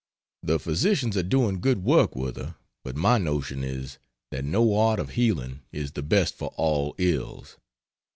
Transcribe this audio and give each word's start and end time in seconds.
The 0.41 0.57
physicians 0.59 1.15
are 1.15 1.21
doing 1.21 1.59
good 1.61 1.83
work 1.83 2.15
with 2.15 2.35
her, 2.37 2.55
but 2.83 2.95
my 2.95 3.19
notion 3.19 3.63
is, 3.63 3.99
that 4.31 4.43
no 4.43 4.75
art 4.75 4.99
of 4.99 5.11
healing 5.11 5.61
is 5.71 5.91
the 5.91 6.01
best 6.01 6.33
for 6.33 6.51
all 6.57 6.95
ills. 6.97 7.57